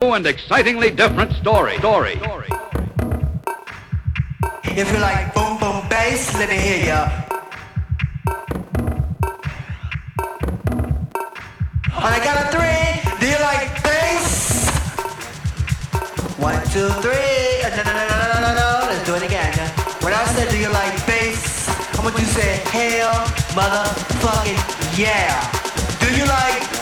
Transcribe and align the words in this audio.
and 0.00 0.26
excitingly 0.28 0.92
different 0.92 1.32
story. 1.32 1.76
Story. 1.78 2.20
If 4.62 4.92
you 4.92 4.98
like 5.00 5.34
boom 5.34 5.58
boom 5.58 5.88
bass, 5.88 6.32
let 6.34 6.48
me 6.48 6.54
hear 6.54 6.86
ya. 6.86 7.10
The 11.98 12.20
count 12.22 12.38
of 12.38 12.50
three, 12.54 13.02
do 13.18 13.26
you 13.26 13.40
like 13.42 13.82
bass? 13.82 14.70
One, 16.38 16.62
two, 16.70 16.88
three. 17.02 17.62
Uh, 17.66 17.74
No, 17.74 17.82
no, 17.82 17.92
no, 17.92 18.06
no, 18.06 18.22
no, 18.22 18.40
no, 18.40 18.54
no. 18.54 18.86
Let's 18.86 19.04
do 19.04 19.14
it 19.16 19.24
again. 19.24 19.52
When 19.98 20.12
I 20.12 20.24
said, 20.26 20.48
do 20.48 20.58
you 20.58 20.70
like 20.70 20.94
bass? 21.08 21.68
I 21.98 22.04
want 22.04 22.14
you 22.16 22.24
to 22.24 22.30
say, 22.30 22.62
hell, 22.70 23.14
motherfucking 23.58 24.96
yeah. 24.96 25.42
Do 25.98 26.14
you 26.16 26.24
like 26.24 26.77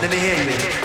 Let 0.00 0.10
me 0.10 0.16
hear 0.16 0.74
you. 0.74 0.79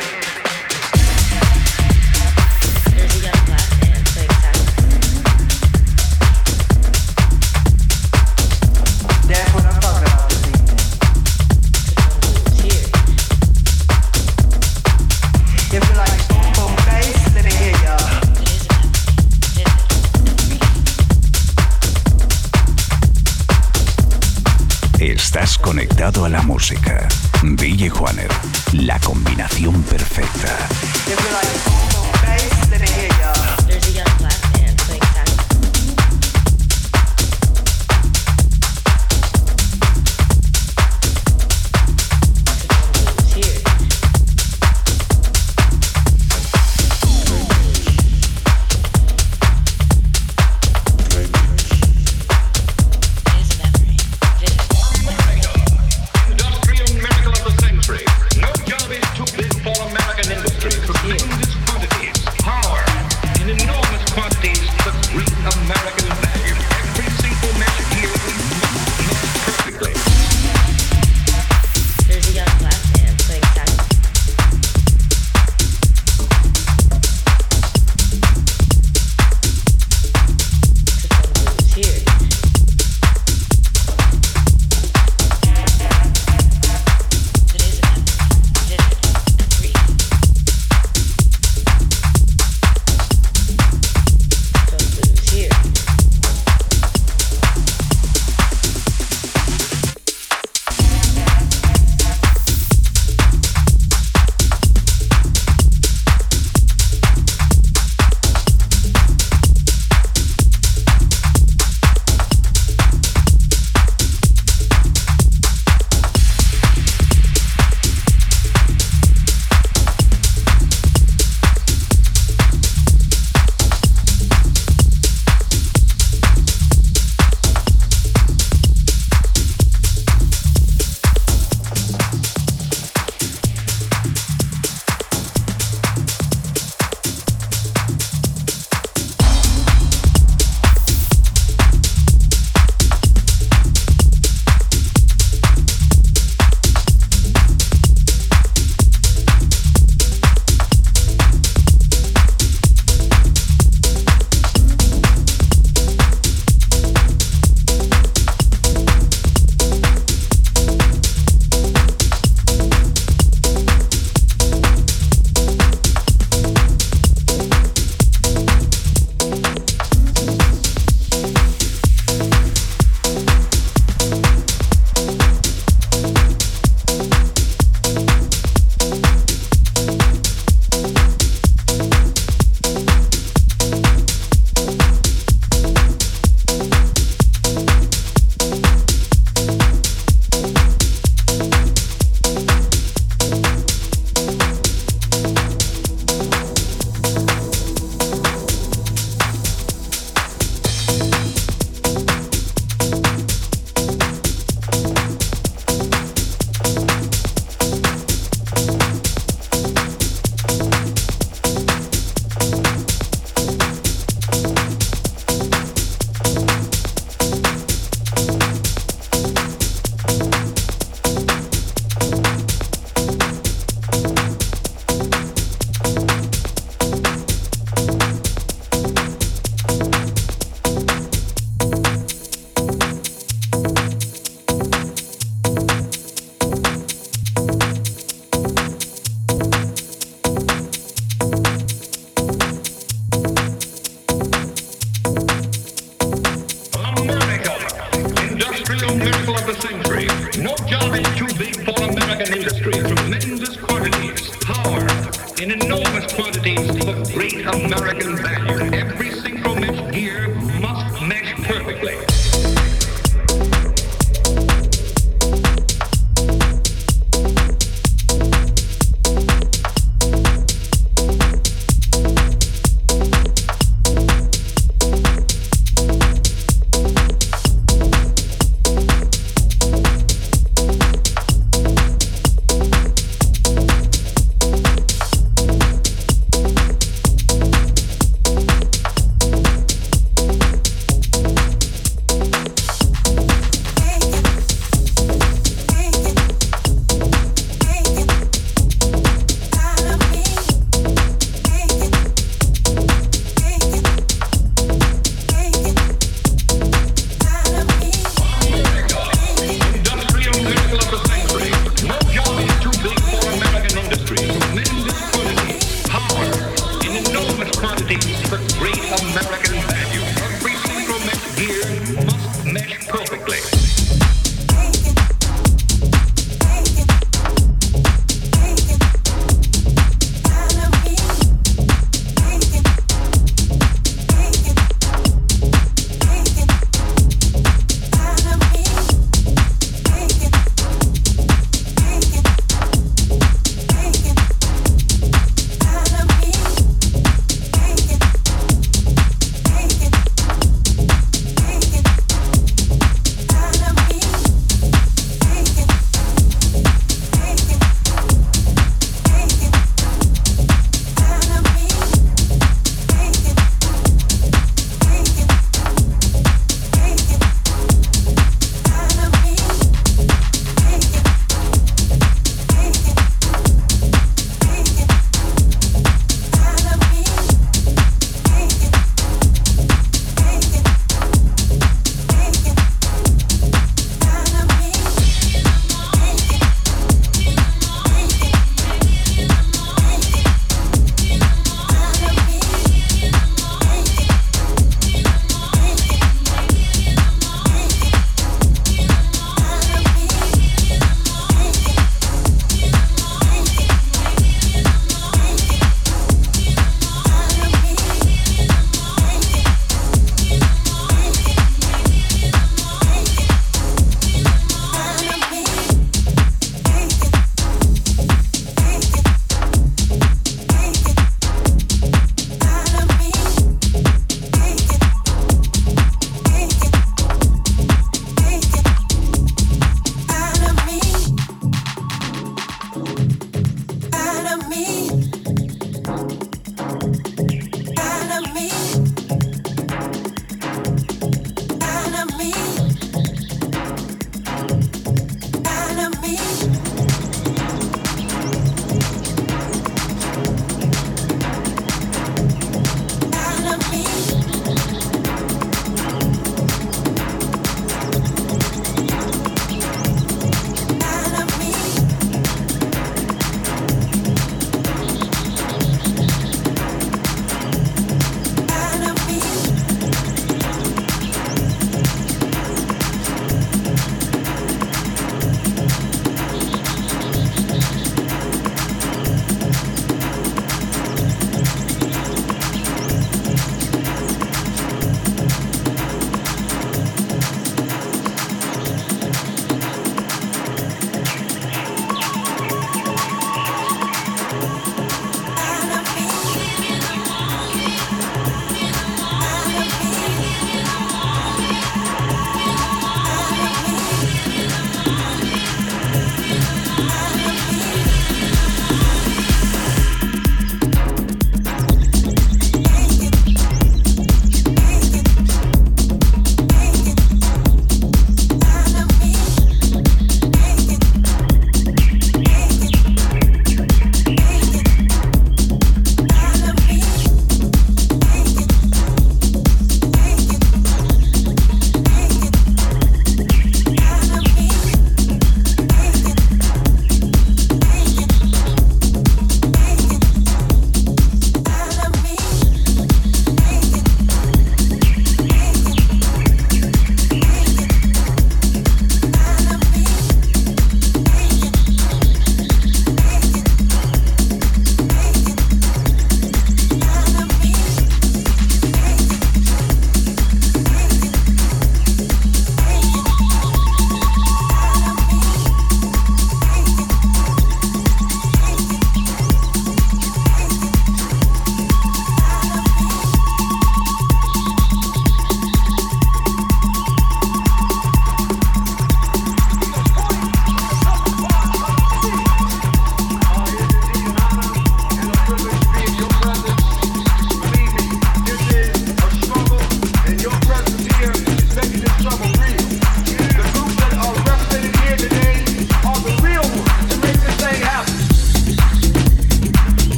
Música. 26.68 27.08
DJ 27.44 27.90
Juaner, 27.90 28.28
la 28.74 29.00
combinación 29.00 29.84
perfecta. 29.84 30.68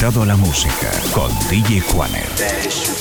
Conectado 0.00 0.24
la 0.24 0.36
música 0.36 0.90
con 1.12 1.30
DJ 1.50 1.82
Juaner. 1.82 2.99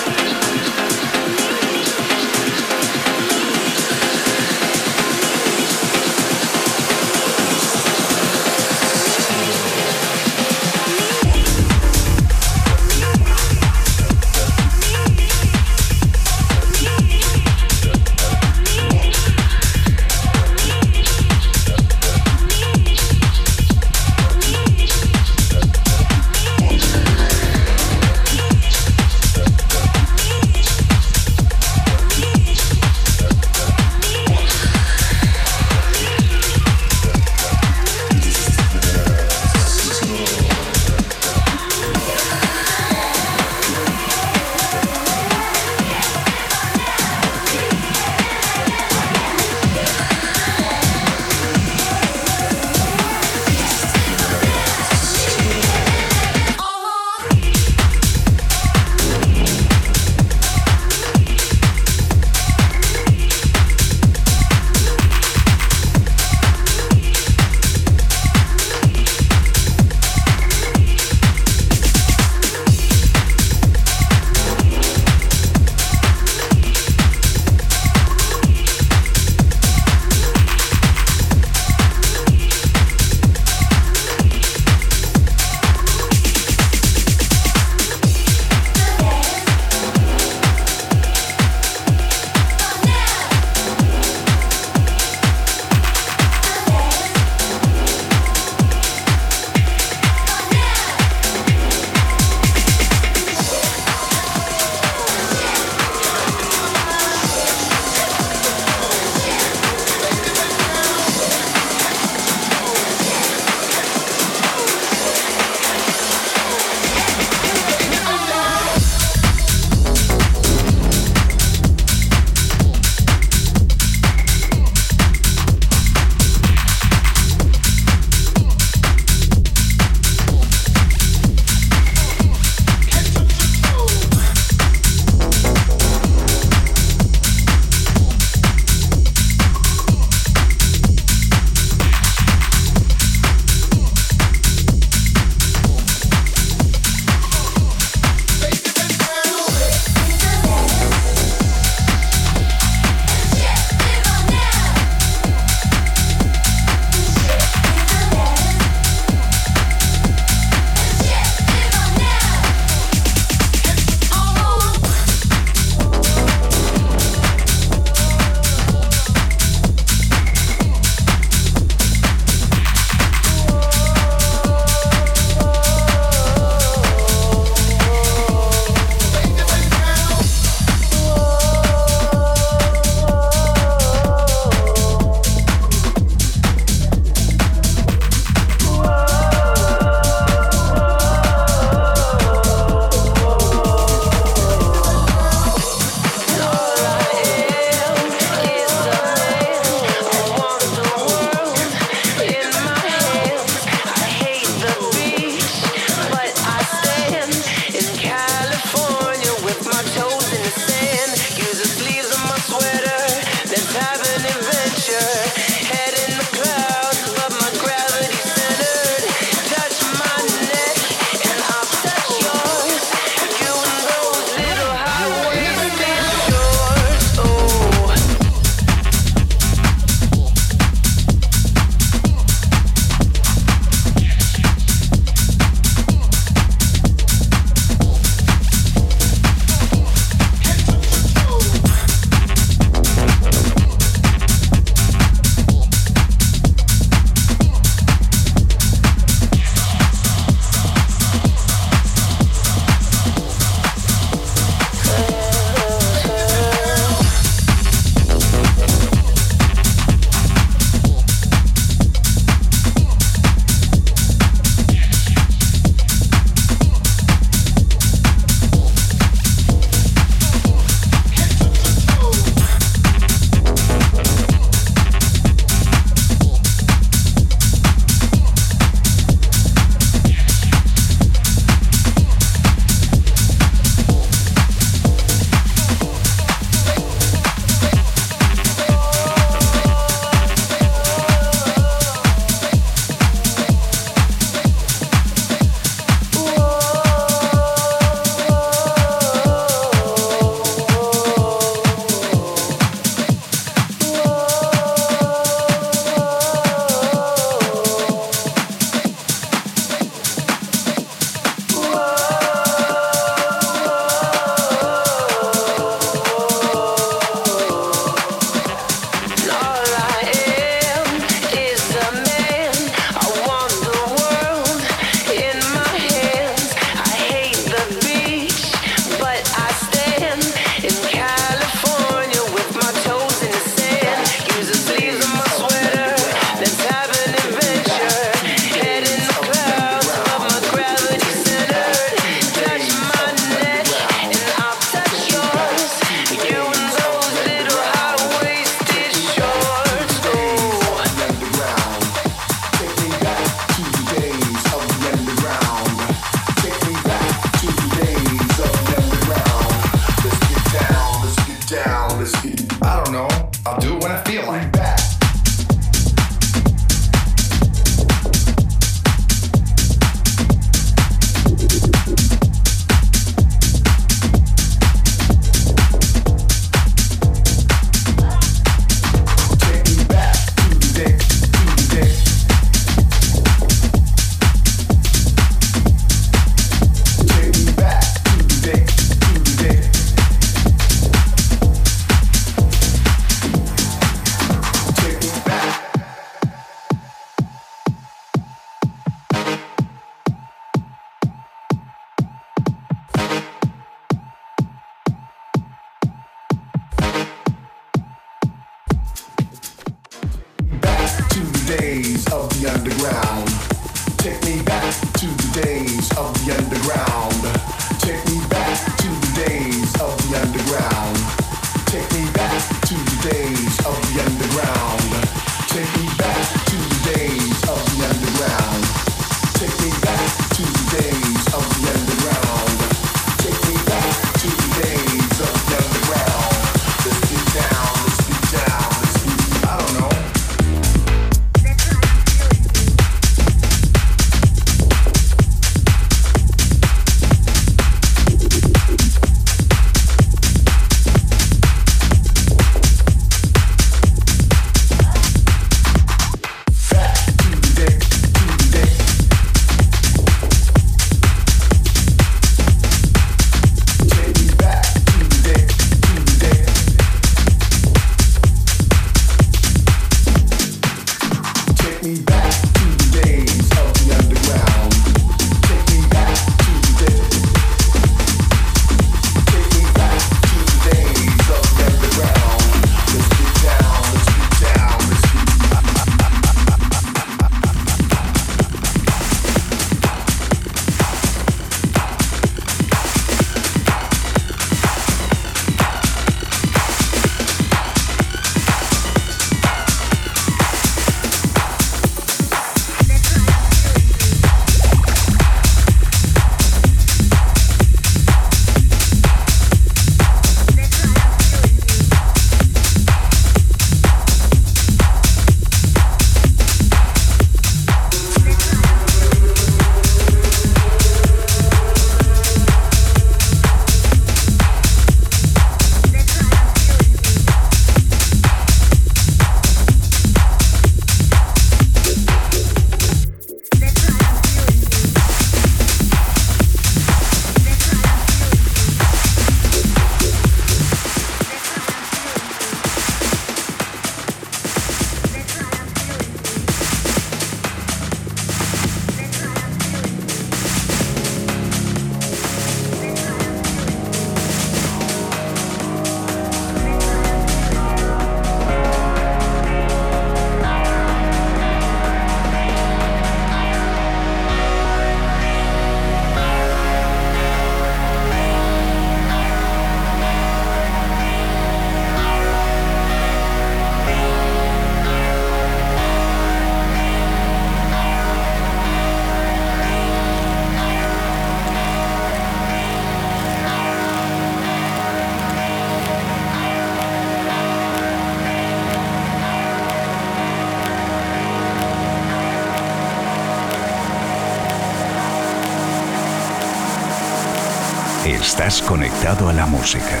a 599.22 599.32
la 599.32 599.46
música. 599.46 600.00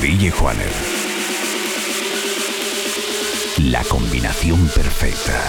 DJ 0.00 0.30
Juaner. 0.30 0.70
La 3.58 3.82
combinación 3.84 4.68
perfecta. 4.68 5.40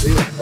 See 0.00 0.08
you. 0.08 0.39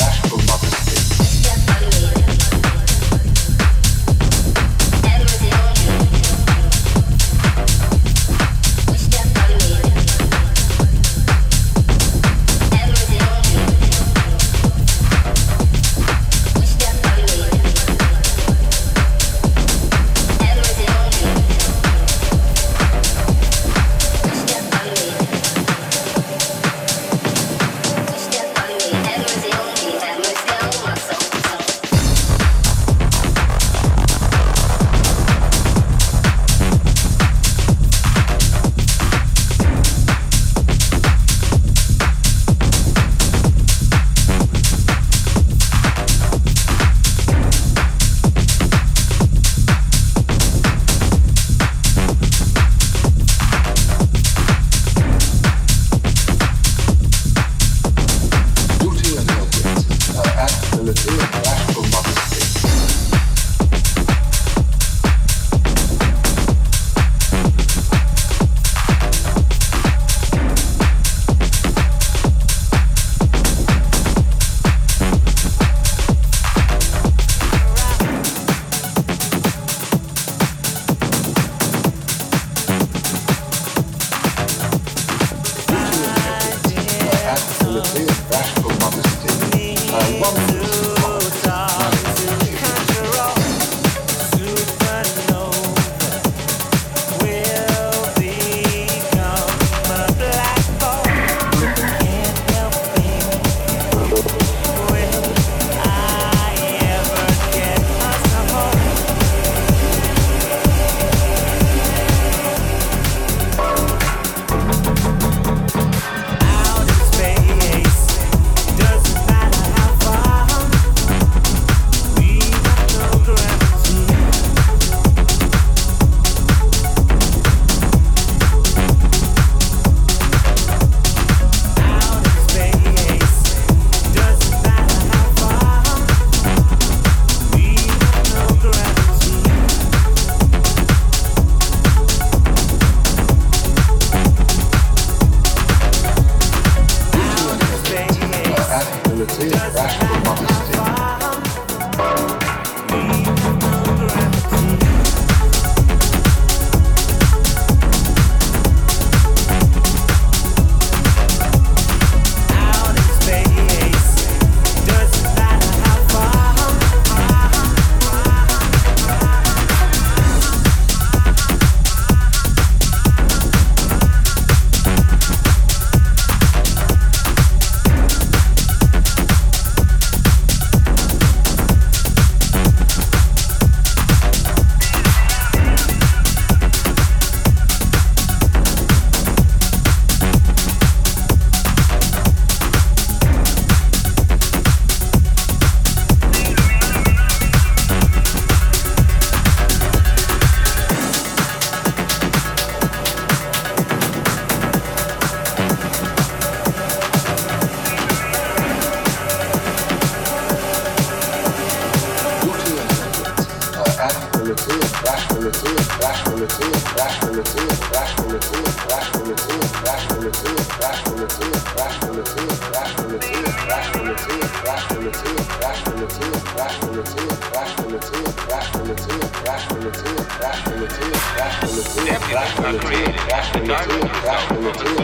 Nebulae 232.04 232.48
are 232.64 232.78
created 232.78 233.32
as 233.32 233.52
the 233.52 234.97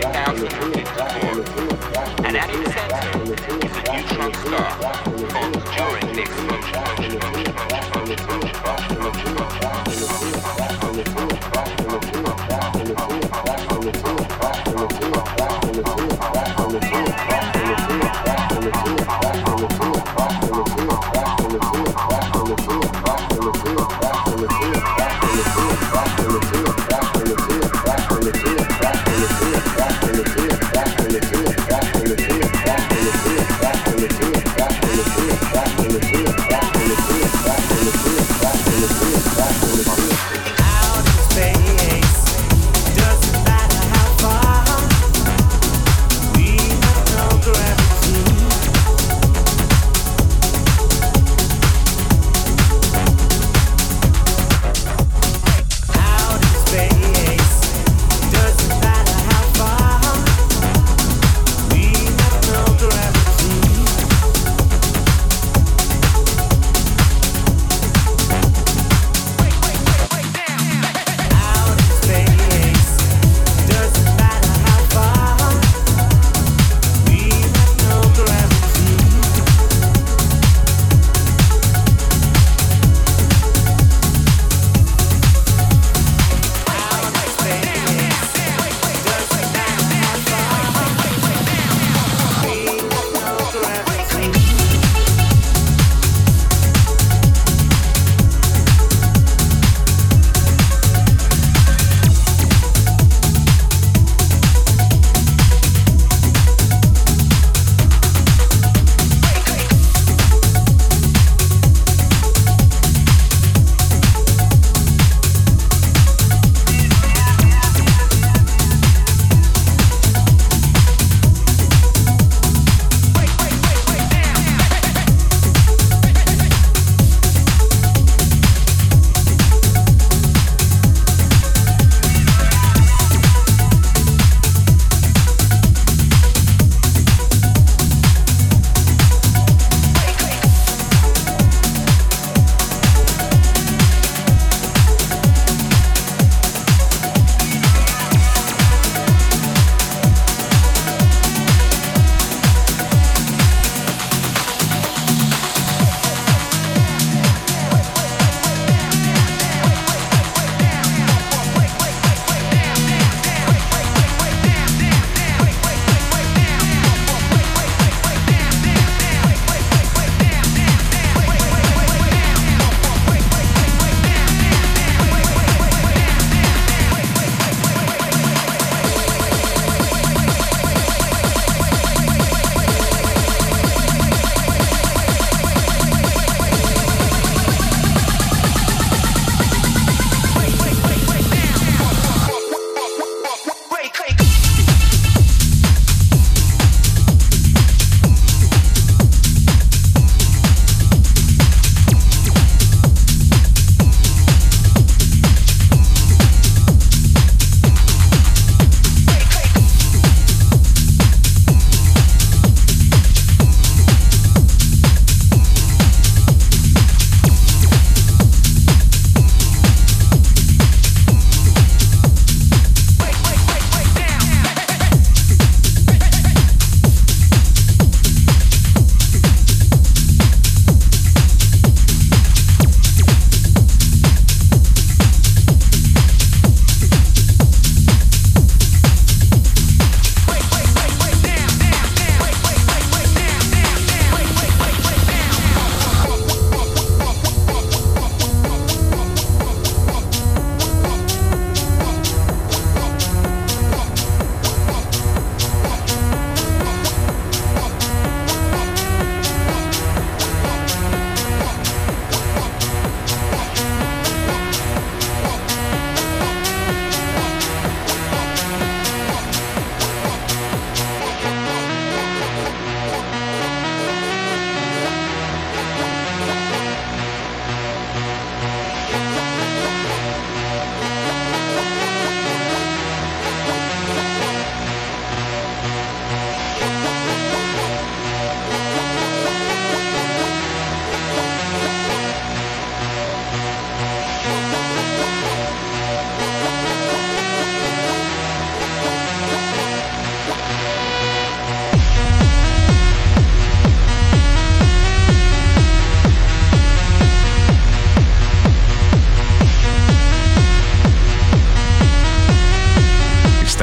the 0.00 0.39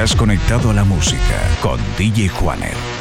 Estás 0.08 0.20
conectado 0.20 0.70
a 0.70 0.72
la 0.72 0.84
música 0.84 1.38
con 1.60 1.78
DJ 1.98 2.30
Juaner. 2.30 2.97